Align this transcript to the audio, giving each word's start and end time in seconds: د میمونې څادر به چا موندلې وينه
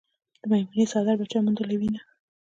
د 0.41 0.43
میمونې 0.49 0.83
څادر 0.91 1.15
به 1.19 1.25
چا 1.31 1.39
موندلې 1.45 1.75
وينه 1.77 2.01